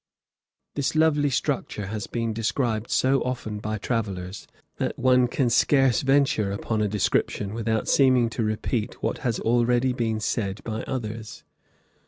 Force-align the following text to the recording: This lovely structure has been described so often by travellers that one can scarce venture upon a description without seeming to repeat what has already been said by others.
This 0.73 0.95
lovely 0.95 1.29
structure 1.29 1.85
has 1.85 2.07
been 2.07 2.33
described 2.33 2.89
so 2.89 3.21
often 3.23 3.59
by 3.59 3.77
travellers 3.77 4.47
that 4.77 4.97
one 4.97 5.27
can 5.27 5.47
scarce 5.51 6.01
venture 6.01 6.51
upon 6.51 6.81
a 6.81 6.87
description 6.87 7.53
without 7.53 7.87
seeming 7.87 8.27
to 8.31 8.43
repeat 8.43 9.03
what 9.03 9.19
has 9.19 9.39
already 9.39 9.93
been 9.93 10.19
said 10.19 10.63
by 10.63 10.81
others. 10.87 11.43